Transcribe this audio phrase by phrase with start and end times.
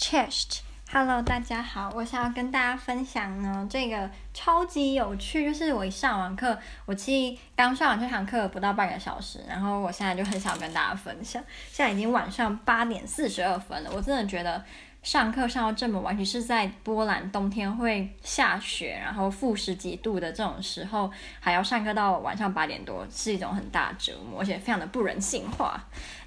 [0.00, 11.44] Chest，Hello，大家好，我想要跟大家分享呢，这个超级有趣，就是我一上完课，我其实刚上完这堂课不到半个小时，然后我现在就很想跟大家分享。
[11.70, 14.64] 现在已经晚上八点四十二分了，我真的觉得
[15.02, 25.78] 上课上到这么晚，尤其是在波兰冬天会下雪，然后负十几度的这种时候，还要上课到晚上八点多，是一种很大折磨，而且非常的不人性化。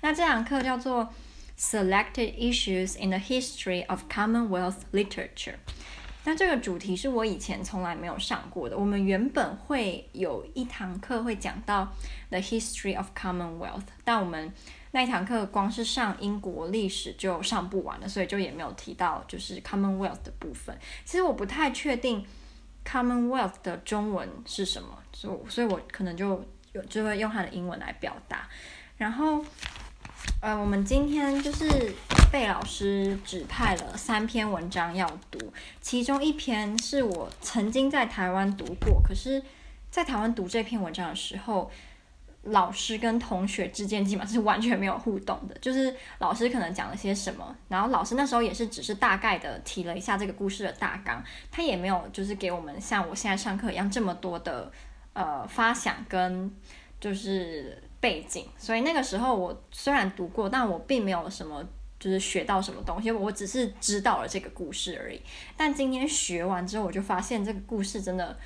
[0.02, 1.12] 那这堂课叫做。
[1.56, 5.56] Selected issues in the history of Commonwealth literature。
[6.26, 8.78] 那这个主题是我以前从来没有上过的。
[8.78, 11.94] 我们原本会有一堂课会讲到
[12.30, 14.52] the history of Commonwealth，但我们
[14.92, 20.78] 那一堂课光是上英国历史就上不完了，所以就也没有提到就是 Commonwealth 的部分。
[21.06, 22.26] 其实我不太确定
[22.84, 28.50] Commonwealth 的中文是什么，所所以我可能就有就会用它的英文来表达，
[28.98, 29.46] 然后。
[30.42, 31.96] 呃，我们今天就是
[32.30, 35.40] 被老师指派了三篇文章要读，
[35.80, 39.42] 其中一篇是我曾经在台湾读过，可是，
[39.90, 41.72] 在台湾读这篇文章的时候，
[42.44, 54.70] 老师跟同学之间基本上是完全没有互动的，就是老师可能讲了些什么，然后老师那时候也是只是大概的提了一下这个故事的大纲，他也没有就是给我们像我现在上课一样这么多的
[55.14, 56.54] 呃发想跟
[57.00, 57.82] 就是。
[58.04, 61.64] 背景，所以那个时候我虽然读过，但我并没有什么
[61.98, 65.22] 就是学到什么东西，我只是知道了这个故事而已。
[65.56, 68.38] 但今天学完之后，我就发现这个故事真的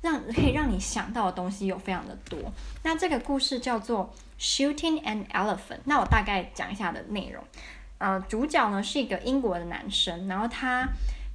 [0.00, 2.38] 让可以让你想到的东西有非常的多。
[2.82, 4.10] 那这个故事叫做
[4.42, 5.58] 《Shooting an Elephant》。
[5.84, 7.44] 那我大概讲一下的内容。
[7.98, 10.88] 呃，主角呢是一个英国的男生，然后他。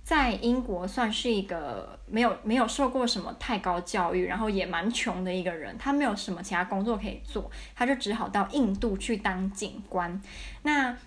[0.10, 5.78] 在英国算是一个没有没有受过什么太高教育，然后也蛮穷的一个人。
[5.78, 10.20] 他没有什么其他工作可以做，他就只好到印度去当警官。
[10.64, 10.98] 那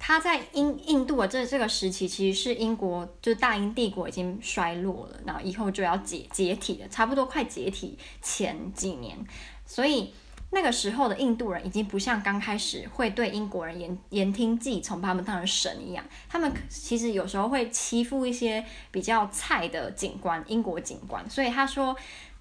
[0.00, 9.16] 他在印印度的这这个时期，其实是英国就大英帝国已经衰落了，然后以后就要解解体了，差不多快解体前几年，
[9.64, 10.12] 所以。
[10.50, 16.02] 那个时候的印度人已经不像刚开始会对英国人言言听计从，把他们当成神一样。
[16.28, 21.28] 他们其实有时候会欺负一些比较菜的警官，英国警官。
[21.28, 21.94] 所以他说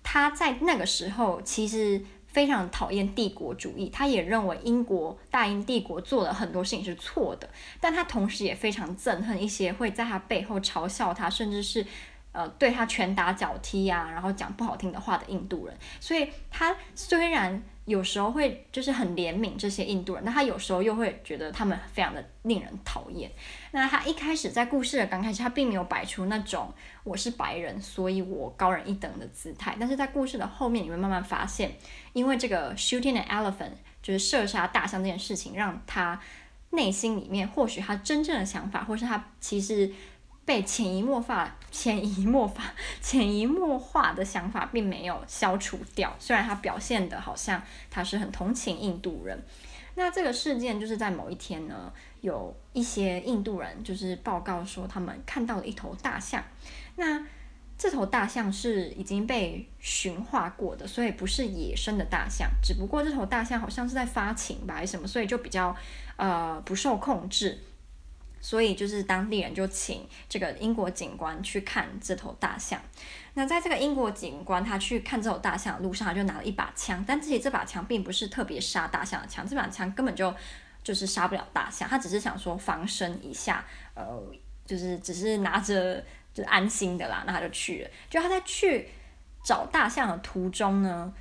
[0.03, 7.50] 他在那个时候其实非常讨厌帝国主义，他也认为英国大英帝国做了很多事情是错的。
[7.81, 11.85] 但他同时也非常憎恨一些会在他背后嘲笑他，甚至是
[12.38, 15.75] 呃对他拳打脚踢啊，然后讲不好听的话的印度人。
[16.00, 17.62] 所以他虽然。
[17.88, 23.31] 有时候会就是很怜悯这些印度人，那他有时候又会觉得他们非常的令人讨厌。
[23.72, 26.70] 那他一开始在故事的刚开始，他并没有摆出那种
[27.06, 29.78] 我是白人，所以我高人一等的姿态。
[29.80, 31.78] 但是在故事的后面，你会慢慢发现，
[32.12, 33.72] 因为这个 shooting an elephant
[34.04, 36.19] 就是射杀大象这件事情，让他
[36.72, 39.94] 内心里面或许他真正的想法，或是他其实。
[40.48, 42.63] 被潜移默化、潜移默化、
[42.99, 47.61] 潜移默化的想法并没有消除掉，虽然他表现得好像
[47.91, 49.39] 他是很同情印度人。
[49.93, 56.43] 那这个事件就是在某一天呢，有一些印度人就是报告说他们看到了一头大象。
[56.95, 57.23] 那
[57.77, 62.49] 这头大象是已经被驯化过的，所以不是野生的大象。
[62.63, 65.75] 只不过这头大象好像是在发情吧，还是什么，所以就比较
[66.15, 67.59] 呃不受控制。
[68.40, 72.81] 所以就是当地人就请这个英国警官去看这头大象。
[73.34, 80.34] 那在这个英国警官他去看这头大象的路上，他就拿了一把枪，但自己这把枪并不是特别杀大象的枪，这把枪根本就
[80.84, 84.06] 就是杀不了大象，他只是想说防身一下，呃，
[84.66, 87.90] 就是只是拿着就安心的啦，那他就去了。
[88.09, 88.90] 就他在去
[89.44, 91.14] 找大象的途中呢，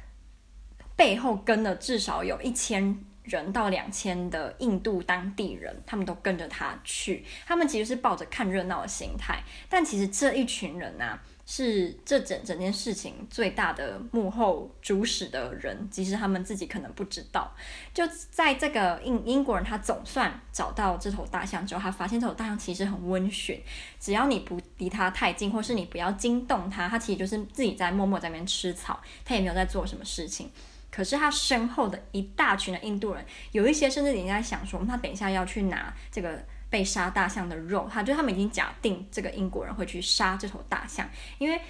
[0.94, 2.98] 背后跟了至少有一千。
[3.26, 7.24] 人到两千的印度当地人，他们都跟着他去。
[7.46, 15.88] 他们其实是抱着看热闹的心态，但其实这一群人啊，是这整整件事情最大的幕后主使的人。
[15.90, 17.52] 其实他们自己可能不知道。
[17.92, 23.60] 就在这个英英国人，他总算找到这头大象之后，他发现这头大象其实很温驯，
[23.98, 30.50] 只要你不离它太近，或是你不要惊动它，它其实就是自己在默默在那边吃草，它也没有在做什么事情。
[30.96, 33.22] 可是他身后的一大群的印度人，
[33.52, 41.06] 有一些甚至已经在想说，他等一下要去拿这个被杀大象的肉，他就他们已经假定这个英国人会去杀这头大象，
[41.36, 41.60] 因为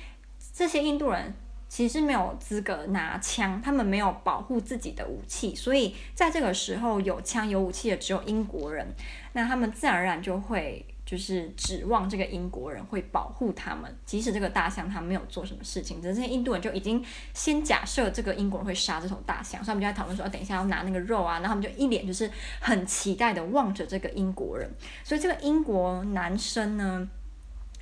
[0.54, 1.34] 这些印度人
[1.68, 8.94] 其实没有资格拿枪，他们没有保护自己的武器，所以在这个时候有枪有武器的只有英国人，
[9.32, 22.28] 那他们自然而然就会就是指望这个英国人会保护他们，即使这个大象他没有做什么事情，只是印度人就已经先假设这个英国人会杀这头大象，所以他们就在讨论说，等一下要拿那个肉啊，然后他们就一脸就是
[22.60, 24.68] 很期待的望着这个英国人。
[25.04, 27.08] 所以这个英国男生呢，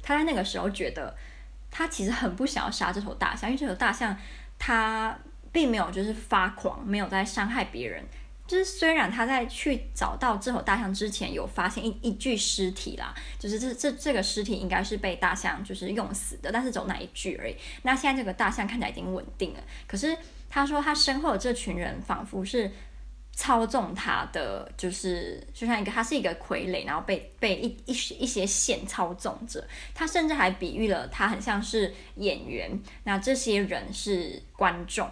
[0.03, 1.17] 他在那个时候觉得
[1.71, 4.15] 他其实很不想要杀这头大象，因为这头大象
[4.59, 5.19] 他
[5.51, 8.05] 并没有就是发狂，没有在伤害别人。
[8.47, 17.57] 就是虽然他在去找到这头大象之前有发现一一具尸体啦，就是这这这个尸体应该是被大象就是用死的，但是只有那一具而已。
[17.83, 20.17] 那现在这个大象看起来已经稳定了，可是
[20.51, 22.71] 他说他身后的这群人仿佛是
[23.33, 29.67] 操纵他的，就是就像一个他是一个傀儡，然后被被一一些一些线操纵着。
[29.95, 35.09] 他甚至还比喻了他很像是演员，那这些人是观众。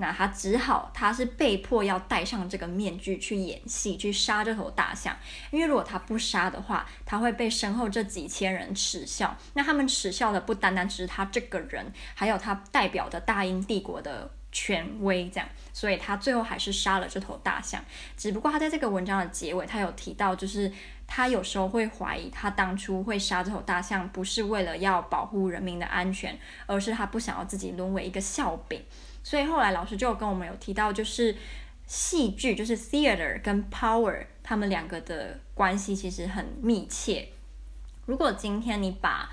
[0.00, 5.16] 那他只好，他是被迫要戴上这个面具去演戏，去杀这头大象。
[5.50, 9.36] 因为如果他不杀的话，他会被身后这几千人耻笑。
[9.54, 15.48] 那他们耻笑的不单单只是他这个人，还有他代表的大英帝国的权威，这样。
[15.72, 17.84] 所以他最后还是杀了这头大象。
[18.16, 20.72] 只不过他在这个文章的结尾，他有提到，就是
[21.08, 28.80] 他有时候会怀疑，他当初会杀这头大象，不是为了要保护人民的安全，而是他不想要自己沦为一个笑柄。
[29.28, 31.36] 所以后来老师就跟我们有提到，就是
[31.86, 37.28] 戏剧，就是 theater 跟 power，他们两个的关系其实很密切。
[38.06, 39.30] 如果今天你把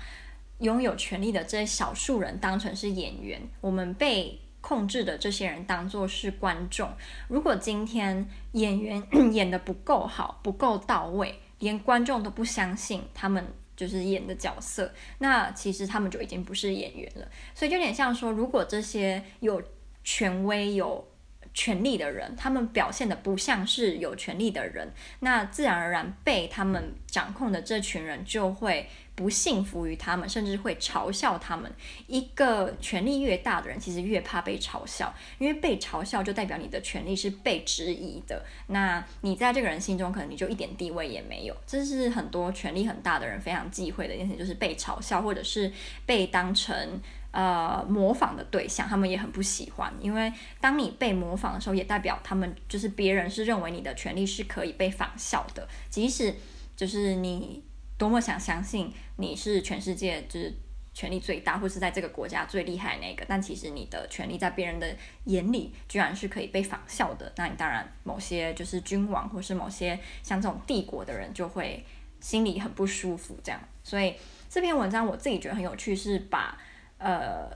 [0.58, 6.90] 拥有权力的这些少数人当成是演员，我们被控制的这些人当作是观众。
[7.28, 9.02] 如果今天演员
[9.32, 17.26] 演得不够好，不够到位，连观众都不相信他们就是演的角色，那其实他们就已经不是演员了。
[17.54, 19.62] 所以就有点像说，如果这些有
[20.06, 21.04] 权威有
[21.52, 31.68] 权力的人，他们表现的不像是有权力的人，那自然而然被他们掌控的这群人就会不信服于他们，甚至会嘲笑他们。
[32.06, 38.44] 一个权力越大的人，其实越怕被嘲笑，因为被嘲笑就代表你的权力是被质疑的。
[38.68, 41.56] 那你在这个人心中，可能你就一点地位也没有。
[41.66, 45.72] 这是很多权力很大的人非常忌讳的一件事，就是被嘲笑，或者是
[46.04, 47.00] 被当成。
[47.36, 56.34] 呃，模仿的对象，他们也很不喜欢，因为当你被模仿的时候，也代表他们就是别人是认为你的权利是可以被仿效的，即使
[56.74, 57.62] 就是你
[57.98, 60.50] 多么想相信你是全世界就是
[60.94, 71.84] 权力最大，或是在这个国家最厉害的那个，但其实你的权利在别人的眼里居然是可以被仿效的，那你当然某些就是君王或是某些像这种帝国的人就会
[72.18, 73.60] 心里很不舒服，这样。
[73.84, 74.14] 所以
[74.48, 76.56] 这篇文章我自己觉得很有趣，是把。
[76.98, 77.50] 呃，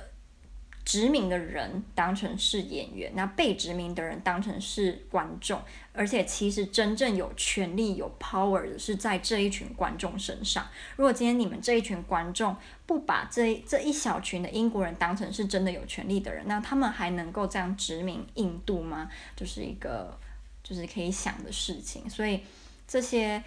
[0.84, 10.66] 殖民的人当成是演员，那被殖民的人当成是观众，而且其实真正有权力、有 power 的是在这一群观众身上。
[10.96, 12.54] 如果今天你们这一群观众
[12.86, 19.10] 不把这这一小群的英国人当成是真的有权力的人，那他们还能够这样殖民印度吗？
[19.36, 20.18] 就是一个
[20.62, 22.10] 就是可以想的事情。
[22.10, 22.40] 所以
[22.86, 23.42] 这些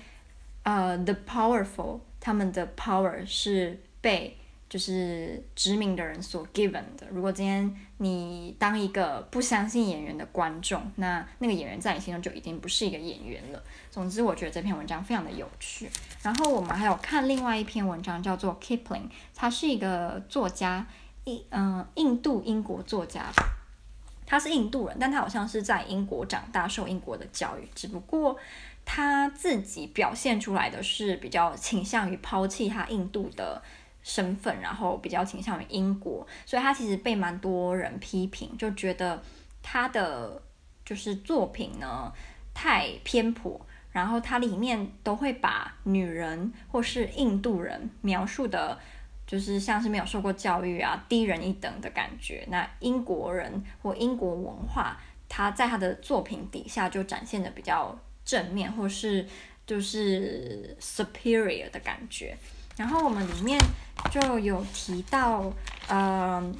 [0.64, 4.38] 呃，the powerful，他们的 power 是被。
[4.74, 7.06] 就是殖民的人所 given 的。
[7.12, 13.64] 如果今天你当一个不相信演员的观众，那那个演员在你心中就已经不是一个演员了。
[13.92, 15.88] 总之，我觉得这篇文章非常的有趣。
[16.24, 19.04] 然后我们还有看另外一篇文章，叫做 Kipling，
[19.36, 20.88] 他是一个作家，
[21.26, 23.28] 印嗯印度英国作家，
[24.26, 28.36] 他是印度人，但他好像是在英国长大，受英国的教育，只不过
[28.84, 33.62] 他自己表现出来的是比较倾向于抛弃他印度的。
[34.04, 39.24] 身份，然后比较倾向于英国，所以他其实被蛮多人批评，就觉得
[39.62, 40.42] 他的
[40.86, 42.12] 就是作品呢
[42.54, 43.60] 太偏颇，
[43.92, 48.78] 然后他里面都会把女人或是印度人描述的，
[49.26, 52.46] 就是像是没有受过教育啊，低人一等的感觉。
[52.50, 59.26] 那英国人或英国文化，他在他的作品底下就展现的比较正面，或是
[59.66, 62.38] 就是 superior 的感觉。
[62.76, 63.60] 然后我们里面
[64.12, 65.52] 就有提到，
[65.88, 66.54] 呃，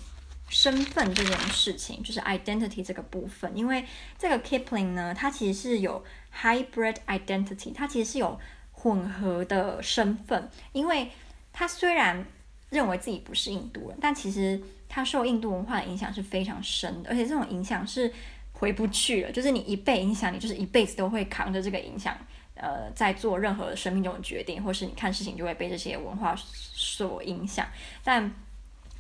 [0.50, 3.52] 身份这件事情，就是 identity 这个部分。
[3.58, 3.84] 因为
[4.20, 6.04] 这个 Kipling 呢，他其实是有
[6.42, 8.40] hybrid identity，他其实是有
[8.72, 10.50] 混合的身份。
[10.72, 11.10] 因为
[11.52, 12.24] 他虽然
[12.70, 18.14] 认为自己不是印度人，但其实他受印度文化的影响是非常深的，而且这种影响是
[18.52, 19.32] 回不去了。
[19.32, 22.16] 就是你一被影响，你就是一辈子都会扛着这个影响。
[22.56, 27.68] 呃，在做任何生命中的决定，或是你看事情就会被这些文化所影响，
[28.04, 28.32] 但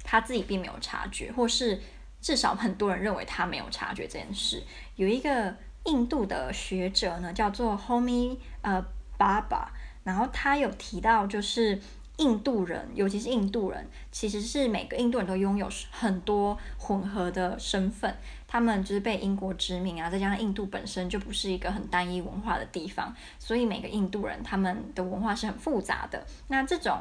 [0.04, 1.82] 他自己并没有察觉，或是
[2.22, 4.64] 至少很多人认为他没有察觉这件事。
[4.96, 5.56] 有一个
[5.86, 8.84] 印度的学者呢，叫做 Homi 呃
[9.18, 9.72] 爸爸
[10.04, 11.82] 然后他有提到就是。
[12.18, 18.16] 印度人，尤其是印度人，其实是每个印度人都拥有很多混合的身份。
[18.48, 26.24] 他们就是被英国殖民啊，再加上印度本身就不是一个很单一文化的地方，所以每个印度人他们的文化是很复杂的。
[26.50, 27.00] 那这种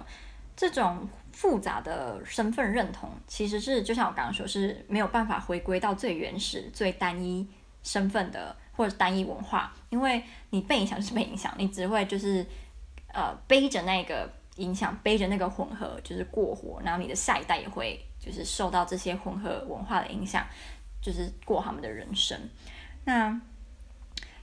[0.56, 7.46] 这种复杂的身份认同，其实是就像我刚刚说，是没有办法回归到最原始、最单一
[7.82, 12.46] 身份的或者单一文化，因为你被影响是被影响，你只会就是
[13.12, 14.32] 呃背着那个。
[14.56, 20.46] 影响背着那个混合就是过活，然后你的下一代也会就是受到这些混合文化的影响，
[21.00, 22.38] 就是过他们的人生。
[23.04, 23.40] 那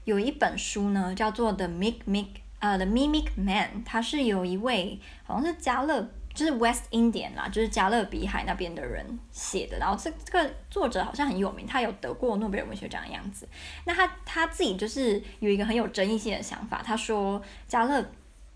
[0.04, 9.78] 有一本书呢，叫做《The m i m i c》呃，《The Mimic Man》，它是有一位好像是加勒，就是 West Indian 啦，就是加勒比海那边的人写的。
[9.78, 13.48] 然后这这个作者好像很有名，他有得过诺贝尔文学奖的样子。
[13.84, 18.04] 那他他自己就是有一个很有争议性的想法，他说加勒。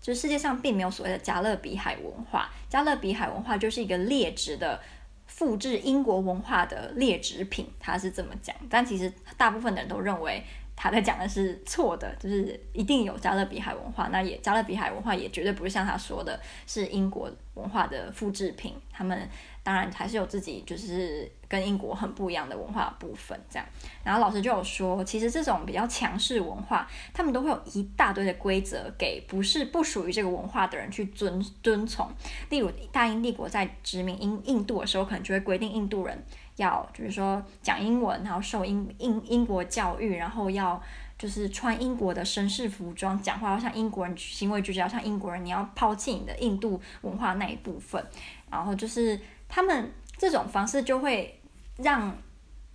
[0.05, 4.79] 就是世界上并没有所谓的加勒比海文化，加勒比海文化就是一个劣质的
[5.25, 8.55] 复制英国文化的劣质品，他是这么讲。
[8.69, 10.43] 但其实大部分的人都认为
[10.75, 19.27] 他在讲的是错的，就是一定有加勒比海文化，那也加勒比海文化也绝对不是像他说的是英国文化的复制品，他们。
[19.65, 23.67] 当然还是有自己就是跟英国很不一样的文化部分，这样。
[24.03, 32.07] 然后老师就有说，其实这种比较强势文化，他们都会有一大堆的规则给不是不属于这个文化的人去遵遵从。
[32.51, 36.23] 例如大英帝国在殖民英印度的时候，可能就会规定印度人
[36.57, 40.79] 要就是说讲英文，然后受英英英国教育，然后要
[41.17, 48.05] 就是穿英国的绅士服装，讲话要像英国人，行为举止要像英国人，你要抛弃你的印度文化那一部分，
[48.51, 49.19] 然后就是。
[49.55, 51.39] 他们这种方式就会
[51.77, 52.13] 让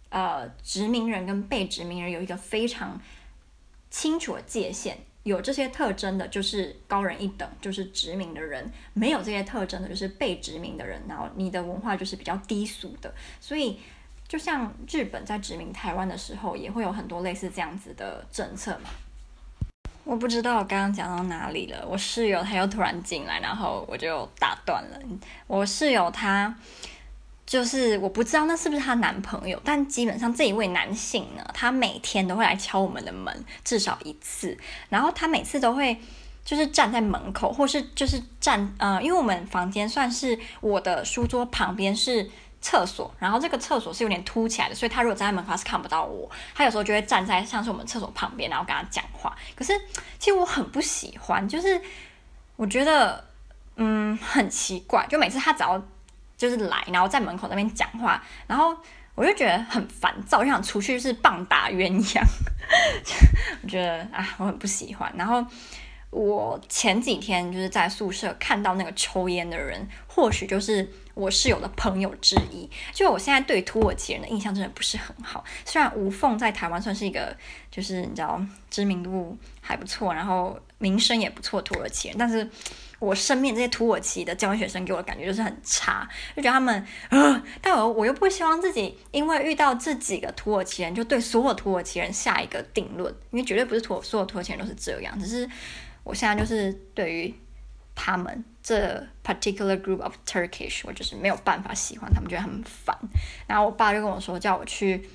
[0.09, 2.99] 呃殖民人跟被殖民人有一个非常
[3.91, 4.95] 清楚的界限，
[5.25, 11.03] 有这些特征的就是高人一等，就是殖民的人；没有这些特征的就是被殖民的人。
[11.07, 13.13] 然后你的文化就是比较低俗的。
[13.43, 13.79] 所以，
[14.27, 18.89] 就像日本在殖民台湾的时候，也会有很多类似这样子的政策嘛。
[20.11, 21.87] 我不知道我刚刚讲到哪里了。
[21.89, 24.99] 我室友他又突然进来，然后我就打断了。
[25.47, 26.53] 我室友他
[27.47, 34.59] 就是我不知道那是不是她男朋友，但基本上这一位男性呢，他每天都会来敲我们的门，至少一次。
[34.89, 35.97] 然后他每次都会
[36.45, 42.29] 就是站在门口，或是就是站呃，因为我们房间算是我的书桌旁边是。
[42.61, 46.31] 厕所，然后这个厕所是有点凸起来的，所以他如果站在门口是看不到我。
[46.55, 49.35] 他有时候就会站在像是我们厕所旁边，然后跟他讲话。
[49.57, 49.73] 可是
[50.19, 51.81] 其实我很不喜欢，就是
[52.57, 53.25] 我觉得
[53.77, 55.83] 嗯很奇怪，就每次他只要
[56.37, 58.77] 就是来，然后在门口那边讲话，然后
[59.15, 62.21] 我就觉得很烦躁，我就想出去是棒打鸳鸯。
[63.63, 65.11] 我觉得啊，我很不喜欢。
[65.17, 65.43] 然后
[66.11, 70.87] 我前几天就是在宿舍看到那个抽烟的人，或许就是。
[71.21, 75.45] 我室友的朋友之一，就我现在对土耳其人的印象真的不是很好。
[75.67, 77.37] 虽然无缝在台湾算是一个，
[77.71, 82.49] 就是你知道知名度还不错，然后名声也不错土耳其人，但是
[82.99, 95.49] 我身边这些土耳其的交换学生给我的感觉就是很差，就觉得他们，呃， 但我我又不希望自己因为遇到这几个土耳其人就对所有土耳其人下一个定论，因为绝对不是土所有土耳其人都是这样，只是
[96.03, 97.35] 我现在就是对于。
[98.03, 102.97] 他们这 particular group of Turkish，我就是没有办法喜欢他们，觉得很烦。
[103.47, 105.09] 然后我爸就跟我说，叫我去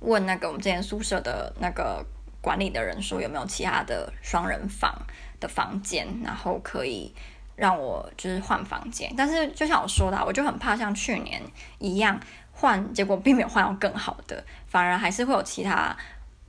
[0.00, 2.04] 问那个我们之前宿舍的那个
[2.40, 4.94] 管理的人，说有没有其他的双人房
[5.40, 7.14] 的房间，然后可以
[7.56, 9.12] 让我就是换房间。
[9.16, 11.42] 但是就像我说的，我就很怕像去年
[11.78, 12.20] 一样
[12.52, 15.96] 换，结果并没有换到更好的，反而还是会有其他。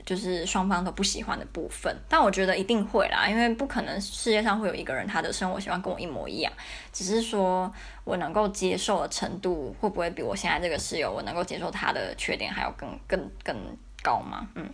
[0.04, 6.52] 就是双方都不喜欢的部分，但我觉得一定会啦，因为不可能世界上会有一个人他的生活习惯跟我一模一样，
[6.92, 7.72] 只是说
[8.04, 13.56] 我能够接受的程度会不会比我现在这个室友我能够接受他的缺点还要更更更
[14.02, 14.46] 高吗？
[14.56, 14.68] 嗯，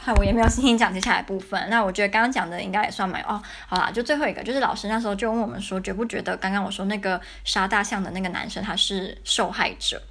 [0.00, 1.70] 嗨，我也没有心情讲接下来部分。
[1.70, 10.02] 那我觉得刚刚讲的应该也算蛮哦，好啦，就最后一个，就是老师那时候就问我们说，觉不觉得刚刚我说那个杀大象的那个男生他是受害者？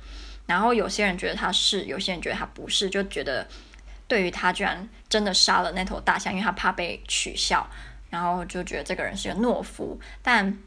[0.48, 3.48] 然后有些人觉得他是，有些人觉得他不是，就觉得
[4.08, 7.68] 对于他居然真的杀了那头大象，因为他怕被取笑，
[8.10, 10.00] 然后就觉得这个人是个懦夫。
[10.22, 10.58] 但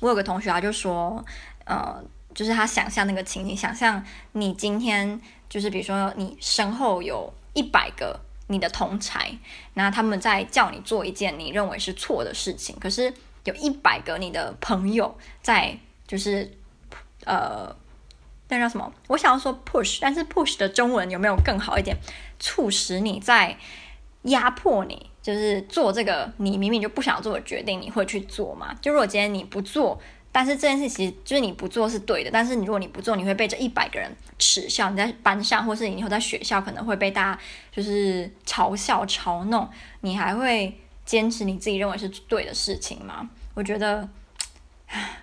[0.00, 1.24] 我有个同学他就说，
[1.64, 2.02] 呃，
[2.34, 9.36] 就是他想象那个情景，想象你今天就是比如说你身后有一百个你的同才，
[9.74, 13.12] 那他们在叫你做一件你认为是错的事情，可是
[13.44, 16.50] 有一百个你的朋友在就是
[17.24, 17.76] 呃。
[18.52, 18.92] 那叫什么？
[19.08, 21.96] 我想要说 push，但是 push 的中文有没有更好一点？
[22.38, 23.56] 促使你在
[24.24, 28.74] 压迫你，就是做这个你明明就不想做的决定，你会去做吗？
[28.82, 29.98] 就如果今天你不做，
[30.30, 34.90] 但是这件事其实就是你不做是对的，但是你如果你不做，你会被这一百个人耻笑。
[34.90, 37.40] 你在班上或是你以后在学校可能会被大家
[37.74, 39.66] 就是嘲笑嘲弄，
[40.02, 43.30] 你还会坚持你自己认为是对的事情吗？
[43.54, 44.06] 我觉得。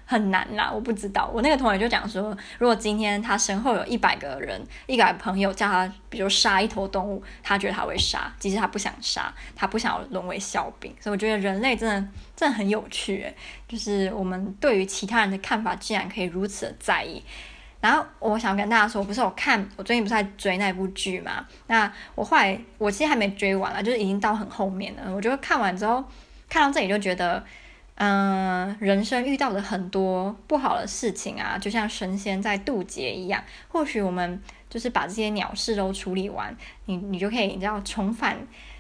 [0.06, 1.30] 很难啦，我不知道。
[1.32, 10.92] 我那个同学就讲说，如果今天他身后有一百个人，一百朋友叫他，比如杀一头动物，他觉得他会杀，即使他不想杀，他不想要沦为笑柄。
[11.00, 13.32] 所以我觉得人类真的真的很有趣，
[13.68, 17.24] 就是我们对于其他人的看法，竟然可以如此的在意。
[17.80, 21.46] 然后我想跟大家说，不是我看，我最近不是在追那部剧嘛？
[21.68, 25.16] 那我后来我其实还没追完了，就是已经到很后面了。
[25.16, 26.04] 我觉得看完之后，
[26.50, 27.44] 看到这里就觉得。
[28.00, 33.44] 嗯，人生遇到的很多不好的事情啊，就像神仙在渡劫一样。
[33.68, 38.38] 或许我们就是把这些鸟事都处理完，你你就可以，你知道重返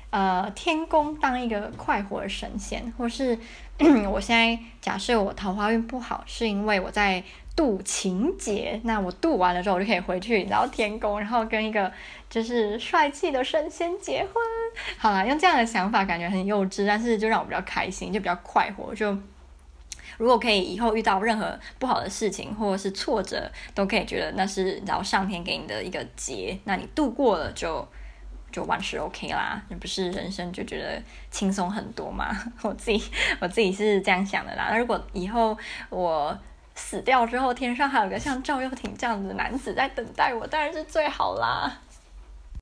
[0.10, 3.38] 呃天宫当一个快活的神仙，或是
[4.12, 7.24] 我现在假设我桃花运不好，是因为我在。
[7.56, 11.92] 渡情劫，那我渡完了之后，我就可以回去，然后天宫，然后跟一个
[12.30, 14.34] 就是帅气的神仙结婚。
[14.98, 18.94] 好啦，用这样的想法，感觉很幼稚，但是就让我比较开心，就比较快活。
[18.94, 19.18] 就
[20.18, 27.88] 如果可以以后遇到任何不好的事情或者是挫折，都可以觉得那是然后上天给你的一个劫，那你度过了就
[28.52, 32.30] 就万事 OK 啦，那不是人生就觉得轻松很多嘛？
[32.64, 33.04] 我自己
[33.40, 34.70] 我自己是这样想的啦。
[34.72, 35.58] 那如果以后
[35.90, 36.38] 我。
[36.76, 41.70] 死掉之后，天上还有个像赵又廷这样的男子在等待我，当然是最好啦。